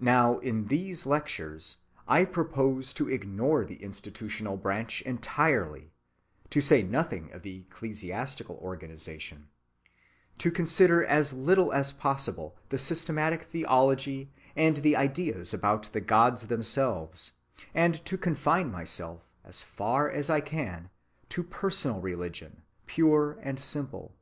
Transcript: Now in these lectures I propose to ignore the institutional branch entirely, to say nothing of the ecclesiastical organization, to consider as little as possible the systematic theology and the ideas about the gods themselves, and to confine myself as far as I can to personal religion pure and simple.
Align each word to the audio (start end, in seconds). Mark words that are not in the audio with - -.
Now 0.00 0.38
in 0.38 0.68
these 0.68 1.04
lectures 1.04 1.76
I 2.08 2.24
propose 2.24 2.94
to 2.94 3.10
ignore 3.10 3.66
the 3.66 3.76
institutional 3.82 4.56
branch 4.56 5.02
entirely, 5.02 5.92
to 6.48 6.62
say 6.62 6.82
nothing 6.82 7.30
of 7.30 7.42
the 7.42 7.58
ecclesiastical 7.58 8.56
organization, 8.56 9.48
to 10.38 10.50
consider 10.50 11.04
as 11.04 11.34
little 11.34 11.74
as 11.74 11.92
possible 11.92 12.56
the 12.70 12.78
systematic 12.78 13.42
theology 13.42 14.30
and 14.56 14.78
the 14.78 14.96
ideas 14.96 15.52
about 15.52 15.92
the 15.92 16.00
gods 16.00 16.46
themselves, 16.46 17.32
and 17.74 18.02
to 18.06 18.16
confine 18.16 18.72
myself 18.72 19.28
as 19.44 19.60
far 19.60 20.08
as 20.10 20.30
I 20.30 20.40
can 20.40 20.88
to 21.28 21.42
personal 21.44 22.00
religion 22.00 22.62
pure 22.86 23.32
and 23.42 23.60
simple. 23.60 24.16